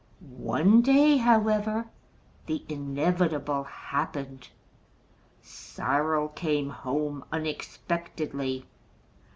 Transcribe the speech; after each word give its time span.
One 0.35 0.81
day, 0.81 1.17
however, 1.17 1.85
the 2.47 2.65
inevitable 2.67 3.65
happened: 3.65 4.49
Cyril 5.43 6.29
came 6.29 6.71
home 6.71 7.23
unexpectedly. 7.31 8.65